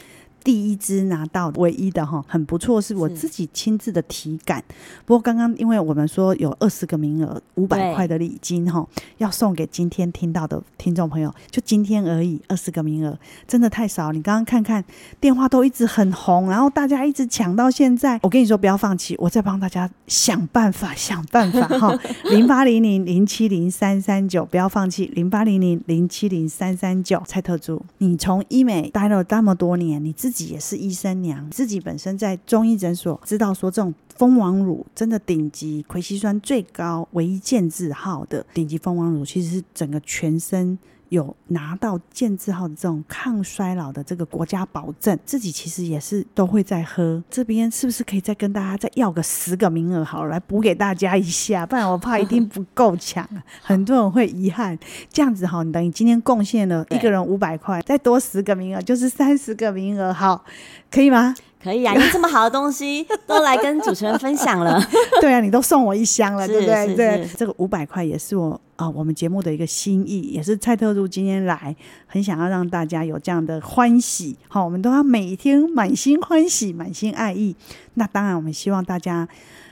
[0.44, 4.62] 第一支拿到唯一的哈，很不错，是我自己亲自的体感。
[5.04, 8.84] 不过刚刚因为我们说有二十个名额，五百块的礼金哈，
[9.18, 14.10] 要送给今天听到的听众朋友，就今天而已，二十个名额真的太少。
[14.10, 14.84] 你刚刚看看
[15.20, 18.18] 电话都一直很红，然后大家一直抢到现在。
[18.22, 21.96] 我跟你说不要放弃，我再帮大家想办法想办法哈。
[22.28, 25.06] 零八零零零七零三三九，不要放弃。
[25.14, 40.78] 零八零零零七零三三九，蔡特助，你从医美待了这么多年，你自自自己也是医生娘，自己本身在中医诊所知道说，这种蜂王乳真的顶级，葵烯酸最高，唯一健字号的顶级蜂王乳，其实是整个全身。
[41.12, 47.22] 有拿到健字号的这种抗衰老的这个国家保证，自己其实也是都会在喝。
[47.30, 51.66] 这边是不是可以再跟大家再要个十个名额，好来补给大家一下？
[51.66, 53.28] 不然我怕一定不够抢，
[53.60, 54.78] 很多人会遗憾。
[55.12, 60.42] 这样子好，你等于今天贡献了一个人五百块，再多十个名额就是三十个名额，好，
[60.90, 61.34] 可以吗？
[61.62, 64.82] 可以啊， 你这么好的东西都来跟主持人分享了。
[65.20, 66.94] 对啊，你都送我一箱了，对不对？
[66.96, 71.74] 对，这个五百块也是我啊、呃，我们节目的一个心意，也是蔡特助今天来
[72.06, 74.36] 很想要让大家有这样的欢喜。
[74.48, 77.54] 好，我们都要每天满心欢喜，满心爱意。
[77.94, 79.28] 那当然，我们希望大家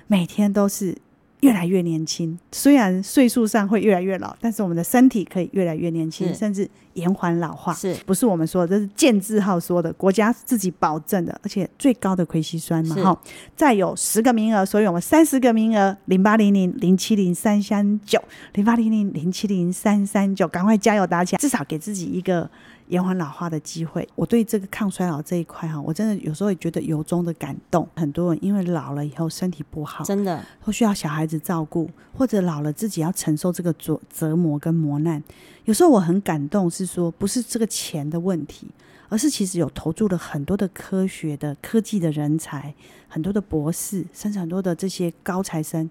[0.06, 0.96] 每天都是。
[1.40, 7.72] 越来越年轻，虽然岁数上会越来越老，但是我们的身体可以越来越年轻，甚至延缓老化。
[7.72, 8.76] 是不是我们说的？
[8.76, 12.94] 这是健字号说的，国家自己保证的，而且最高的葵烯酸嘛。
[12.96, 13.22] 哈，
[13.56, 18.22] 再有十个名额，所以我们三十个名额，零八零零零七零三三九，
[18.52, 22.50] 零八零零零七零三三九，赶快加油打起来，至少给自己一个。
[22.90, 27.88] 延缓老化的机会，我对这个抗衰老这一块哈，我真的有时候也觉得由衷的感动。
[27.96, 35.22] 很多人因为老了以后身体不好，真的都需要小孩子照顾，或者老了自己要承受这个折折磨跟磨难。
[35.64, 38.66] 有时候我很感动，是说不是这个钱的问题，
[39.08, 42.74] 而是其实有投注了很多的科学的科技的人才，
[43.06, 45.88] 很多的博士，甚至很多的这些高材生。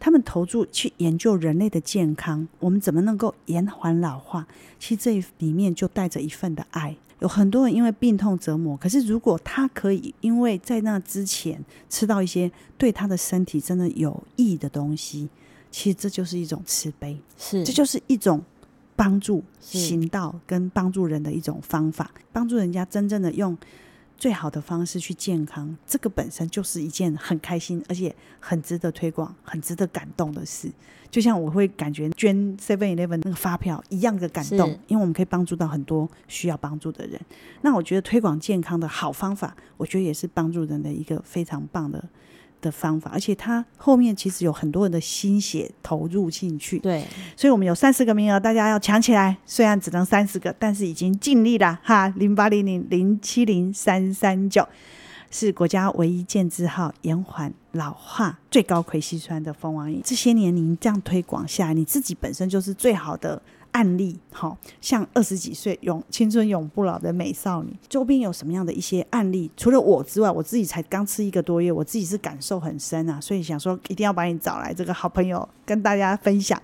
[0.00, 4.46] 他们投注去研究人类的健康，我们怎么能够延缓老化？
[4.78, 6.96] 其实这里面就带着一份的爱。
[7.20, 15.28] 有很多人因为病痛折磨，可是如果他可以因为在那之前吃到一些对他的身体真的有益的东西，
[15.70, 18.42] 其实这就是一种慈悲，是这就是一种
[18.96, 23.54] 帮助行道跟帮助人的一种方法，帮助人家真正的用。
[24.20, 30.70] 最好的方式去健康，这个本身就是一件很开心，而且很值得推广、很值得感动的事。
[31.10, 37.18] 就像我会感觉捐 Seven Eleven 那个发票一样的感动，因为我们可以帮助到很多需要帮助的人。
[37.62, 42.04] 那我觉得推广健康的好方法，我觉得也是帮助人的一个非常棒的。
[42.60, 47.04] 的方法，而且它后面其实有很多人的心血投入进去，对，
[47.36, 49.36] 所以我们有三十个名额，大家要抢起来。
[49.44, 52.08] 虽然只能三十个，但是已经尽力了哈。
[52.16, 54.68] 零八零零零七零三三九
[55.30, 60.00] 是国家唯一建字号延缓老化最高葵烯酸的蜂王饮。
[60.04, 63.40] 这些年您这样推广下来，你自己本身就是最好的。
[63.72, 69.50] 案例，好像二十几岁永青春永不老的美少女，周边有什么样的一些案例？
[69.56, 76.60] 除了我之外，我自己才刚吃一个多月，我自己是感受很深啊，所以想说一定要把你找来，这个好朋友跟大家分享。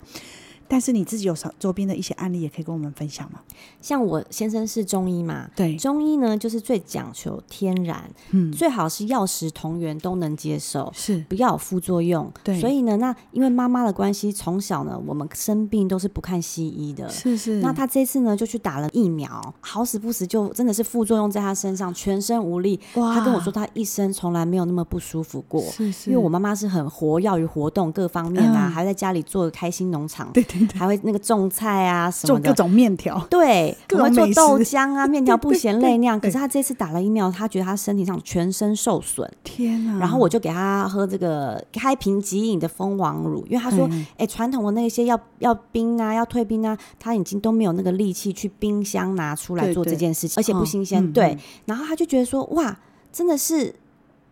[0.67, 3.39] 但是你自己有什周边的一些案例，也可以跟我们分享吗？
[3.81, 12.31] 像我先生是中医嘛，对，中医呢就是最讲求天然，嗯，最好是药食同源都能接受，是不要有副作用。
[12.43, 17.61] 对，所以呢，那因为妈妈的关系，从小呢我们生病都是不看西医的，是是。
[17.61, 22.79] 那他这次呢就去打了疫苗，好死不死就真的是副作用在他身上，全身无力。
[22.95, 26.09] 哇，他跟我说他一生从来没有那么不舒服过，是是。
[26.09, 30.56] 因为我妈妈是很活跃于活动各方面啊，嗯、还在家里做个开心农场，对对。
[30.75, 36.19] 还会那个种菜啊什么的，做各种面条，对，各种还会做豆浆啊、 面条不嫌累那样。
[36.19, 39.29] 可是他这次打了疫苗，他觉得他身体上全身受损。
[39.43, 39.99] 天哪！
[39.99, 51.11] 然后我就给他喝这个开瓶即饮的蜂王乳，因为他说，哎，传统的那些要要冰啊、要退冰啊，他已经都没有那个力气去冰箱拿出来做这件事情，而且不新鲜。
[51.11, 52.77] 对，然后他就觉得说，哇，
[53.11, 53.73] 真的是。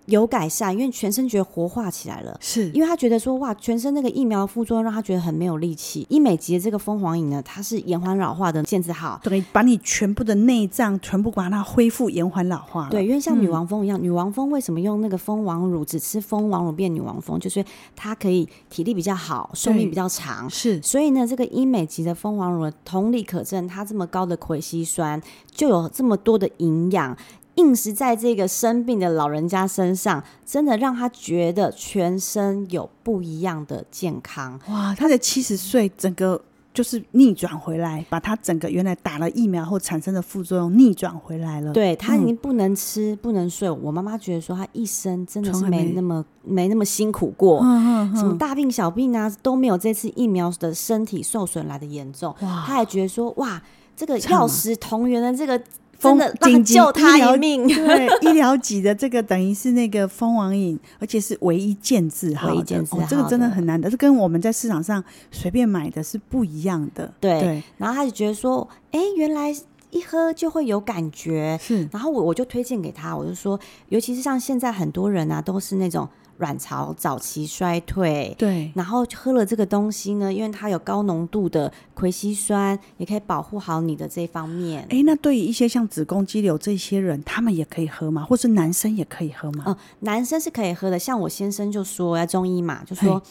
[0.05, 2.37] 有改善，因为全身觉得活化起来了。
[2.39, 6.05] 是，因为他觉得说哇，全身那个疫苗副作用让他觉得很没有力气。
[6.09, 12.87] 医美级的这个蜂皇饮呢，它是延缓老化的健字号，对，把你全部的内脏全部把它恢复延缓老化。
[12.89, 17.63] 对，因为像女王蜂一样，嗯、女王蜂为什么用那个蜂王乳，只吃蜂王乳变女王蜂，就是
[17.95, 20.49] 它可以体力比较好，寿命比较长。
[20.49, 27.17] 是，所以呢，这个医美级的蜂王乳同理可证，它这么高的葵烯酸就有这么多的营养。
[27.55, 34.59] 硬是在这个生病的老人家身上，真的让他觉得全身有不一样的健康。
[34.69, 36.41] 哇，他的七十岁，整个
[36.73, 41.71] 就是逆转回来，把他整个原来打了疫苗后产生的副作用逆转回来了。
[41.71, 43.69] 对，他已经不能吃，嗯、不能睡。
[43.69, 52.35] 我妈妈觉得说，他一生真的是没那么没，没那么辛苦过，嗯嗯、什么大病小病啊都没有这次疫苗的身体受损来的严重。
[52.41, 53.61] 哇，他还觉得说，哇，
[53.95, 55.61] 这个药食同源的这个。
[55.99, 67.13] 真的紧急救他一命，对，医疗级的这个等于是那个蜂王饮，而且是唯一健字号的，哦，这个真的很难的，是跟我们在市场上随便买的是不一样的。
[67.19, 69.55] 对，对然后他就觉得说，哎，原来
[69.91, 71.87] 一喝就会有感觉，是。
[71.91, 76.07] 然后我我就推荐给他，我就说，尤其是像现在很多人啊，都是那种。
[76.37, 84.85] 卵巢早期衰退，对，然后喝了这个东西呢，因为它有高浓度的葵烯酸，也可以保护好你的这方面。
[84.89, 88.25] 哎，那对于一些像子宫肌瘤这些人，他们也可以喝吗？
[88.25, 89.63] 或是男生也可以喝吗？
[89.67, 90.99] 嗯，男生是可以喝的。
[90.99, 93.21] 像我先生就说，要中医嘛，就说，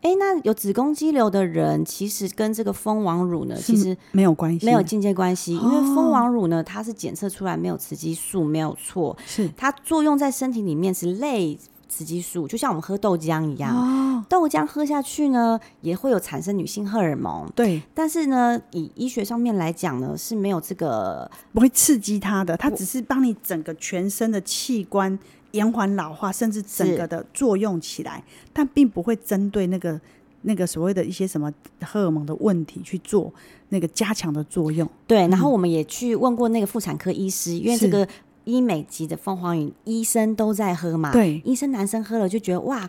[0.00, 11.58] 哎，那有子宫肌瘤的人，其实跟这个蜂王乳呢，其实没有关系，没有间接关系，因为蜂王乳呢，它是检测出来没有雌激素，没有错，是它作用在身体里面是类。
[11.94, 17.46] 雌激素就像我们喝豆浆一样，哦、豆浆喝下去呢，也会有产生女性荷尔蒙。
[17.54, 25.18] 对，但是呢，以医学上面来讲呢，是没有这个不会刺激它的，它只是帮你整个全身的器官
[25.50, 28.24] 延缓老化，甚至整个的作用起来，
[28.54, 30.00] 但并不会针对那个
[30.40, 33.30] 那个所谓的一些什么荷尔蒙的问题去做
[33.68, 34.88] 那个加强的作用。
[35.06, 38.08] 对，然后我们也去问过那个妇产科医师，因为这个。
[38.44, 41.12] 医美级的凤凰饮，医生都在喝嘛？
[41.12, 42.88] 对，医生男生喝了就觉得哇，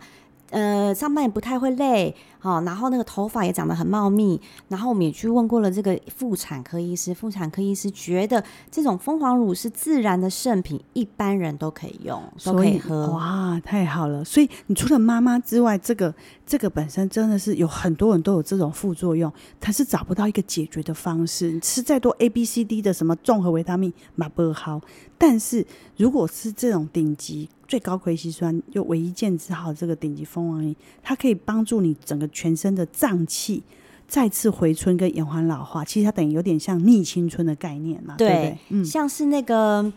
[0.52, 2.16] 呃，上班也不太会累。
[2.44, 4.38] 好，然后那个头发也长得很茂密，
[4.68, 13.08] 然后我们也去问过了这个妇产科医师，妇产科医师觉得这种蜂皇乳是自然的圣品，一般人都可以用，都可以喝。
[13.12, 14.26] 哇，太好了！
[14.26, 16.14] 所以你除了妈妈之外，这个
[16.46, 19.32] 这个本身真的是有很多人都有这种副作用，
[19.62, 21.50] 他是找不到一个解决的方式。
[21.50, 24.82] 你吃再多 A、B、C、D 的什么综合维他命，马不好。
[25.18, 25.66] 但是
[25.96, 32.30] 如果是这种顶级最高葵烯酸又唯一健字号这个顶级蜂王饮，它可以帮助你整个。
[32.34, 33.64] 全身的脏器
[34.06, 38.58] 再次回春跟延缓老化，其实它等于有点像逆青春的概念嘛，对，对不对？
[38.70, 39.92] 嗯，像是那个，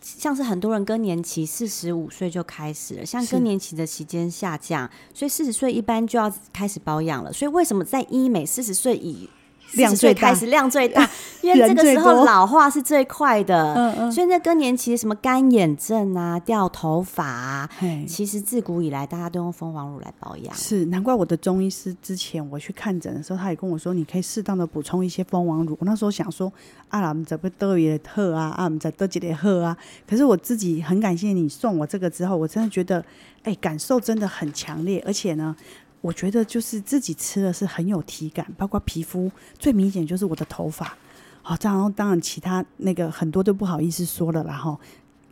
[0.00, 7.32] 像是很多人更年期四十五岁就开始了，像更年期的期间下降，所以四十岁一般就要开始保养了。
[7.32, 9.28] 所以为什么在医美四十岁以
[9.72, 11.08] 量最开始量最大，
[11.42, 17.70] 因为这个时候老化是最快的，嗯嗯，所以那更年期什么干眼症啊、掉头发啊，
[18.06, 20.54] 其实自古以来大家都用蜂王乳来保养。
[20.54, 25.76] 是，难怪我的中医师之前我去看诊的时候，他也跟我说，你可以适当的补充一些蜂王乳。
[25.80, 26.52] 我那时候想说，
[26.88, 29.76] 啊，我们怎么都也喝啊，啊，我们在得几点喝啊？
[30.08, 33.04] 可是我自己很感谢你送我这个之后，我真的觉得，
[33.42, 35.54] 哎，感受真的很强烈，而且呢。
[36.00, 40.96] 我觉得就是自己吃的是很有体感，包括皮肤最明显就是我的头发，
[41.42, 44.78] 好，这样当然其他那个很多都不好意思说了，然后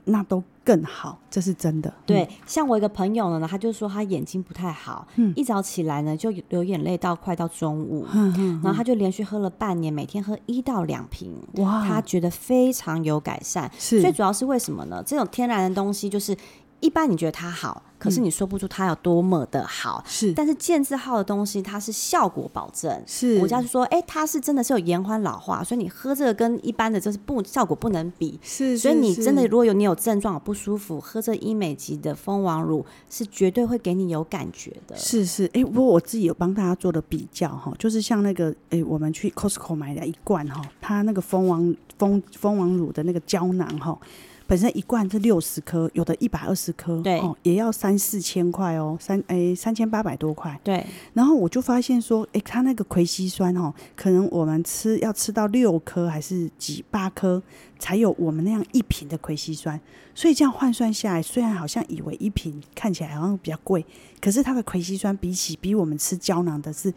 [0.04, 1.92] 那都更好，这是真的。
[2.04, 13.70] 对，嗯、像我一个朋友呢，他就说他眼睛不太好，嗯、一早起来呢就流眼泪到快到中午，嗯嗯嗯、然后他就连续喝了半年，每天喝一到两瓶，哇，他觉得非常有改善。
[13.78, 15.00] 是，最主要是为什么呢？
[15.06, 16.36] 这种天然的东西就是。
[16.80, 20.04] 一般你觉得它好，可是你说不出它有多么的好。
[20.06, 23.02] 是，但是健字号的东西，它是效果保证。
[23.06, 28.38] 是，国家就说，哎、欸，它是真的是有延缓老化，所以你喝这个跟一般的就是不效果不能比。
[28.42, 34.96] 是，所以你真的如果有你有症状不舒服，喝这医美级的蜂王乳是绝对会给你有感觉的。
[34.96, 43.98] 是是，哎、欸，不过我自己有帮大家做的比较哈，就是像那个，哎、欸，我们去 Costco 买的一罐哈，它那个蜂王蜂蜂王乳的那个胶囊哈。
[44.46, 50.58] 本身一罐是六十颗，有的一百二十颗，对哦，也要三四千块哦，三诶三千八百多块。
[50.62, 57.42] 对，然后我就发现说，诶，它那个葵烯酸哦，可能我们吃要吃到六颗还是几八颗，
[57.78, 59.80] 才有我们那样一瓶的葵烯酸。
[60.14, 63.84] 所以这样换算下来，虽然好像以为一瓶看起来好像比较贵，
[64.20, 66.92] 可是它的葵烯酸比起比我们吃胶囊的是。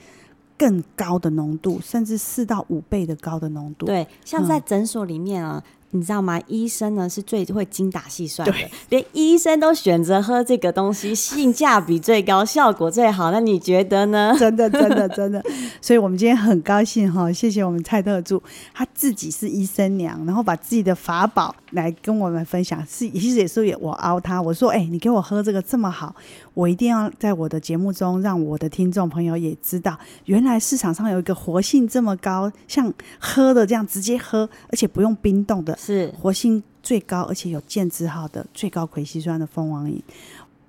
[0.59, 3.85] 更高的浓度，甚至四到五倍的高的浓度。
[3.85, 5.63] 对，像在诊所里面啊。
[5.65, 6.39] 嗯你知道吗？
[6.47, 8.53] 医生呢是最会精打细算的，
[8.89, 13.31] 连医生都选择喝这个东西，性价比最高，效果最好。
[13.31, 14.35] 那你觉得呢？
[14.37, 15.43] 真的，真的，真的。
[15.81, 22.79] 所以我们今天很高兴哈，谢谢我们蔡特助，他自己是医生娘，然后把自己的法宝来跟我们分享。
[22.85, 26.15] 是，其实也是我熬他，我说，哎、欸，你给我喝这个这么好，
[26.53, 35.78] 我一定要在我的节目中让我的听众朋友也知道，原来市场上有一个活性这么高，像喝的这样直接喝，而且不用冰冻的。
[35.79, 40.03] 是活性最高，而且有健字号的最高葵西酸的蜂王饮。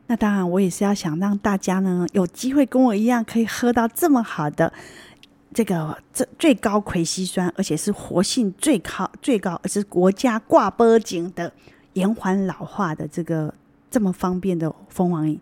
[0.06, 4.72] 那当然，我也是要想让大家呢有机会跟我一样，可以喝到这么好的
[5.52, 11.52] 这个这最高葵西酸，而且是活性最高最高，而且是国家挂脖颈的
[11.94, 13.52] 延缓老化的这个
[13.90, 15.40] 这么方便的蜂王饮。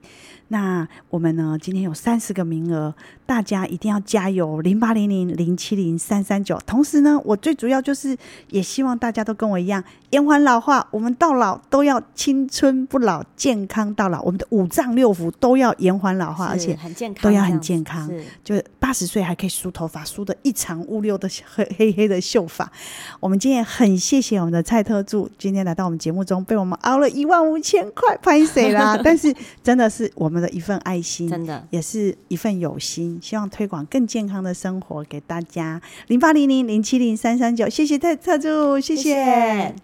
[0.50, 2.94] 那我们呢，今天有三十个名额。
[3.26, 4.62] 大家一定要加油！
[4.62, 6.58] 零八零零零七零三三九。
[6.64, 8.16] 同时呢，我最主要就是
[8.48, 10.88] 也希望大家都跟我一样，延缓老化。
[10.90, 14.22] 我们到老都要青春不老，健康到老。
[14.22, 18.10] 我们的五脏六腑都要延缓老化，而且很健康，都要很健康。
[18.42, 22.72] 就八十岁还可以梳头发，梳的一长乌溜的黑黑黑的秀发。
[23.20, 28.98] 我们今天很谢谢我们的蔡特助，今天来到我们节目中，被我们熬了一万五千块，拍谁啦？
[29.04, 29.30] 但是
[29.62, 33.18] 真的是我们的一份爱心，真的也是一份有心。
[33.22, 39.02] 希望推广更健康的生活给大家，零八零零零七零三三九，谢谢特特助，谢谢。
[39.02, 39.74] 谢谢。